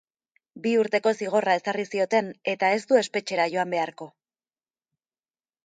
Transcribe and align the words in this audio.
Bi 0.61 0.71
urteko 0.83 1.13
zigorra 1.19 1.53
ezarri 1.59 1.85
zioten 1.91 2.33
eta 2.55 2.71
ez 2.79 2.81
du 2.93 2.99
espetxera 3.03 3.47
joan 3.55 3.71
beharko. 3.77 4.11